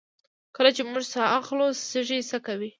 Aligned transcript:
کله 0.55 0.69
چې 0.75 0.81
موږ 0.91 1.03
ساه 1.13 1.29
اخلو 1.39 1.67
سږي 1.89 2.19
څه 2.29 2.37
کوي 2.45 2.69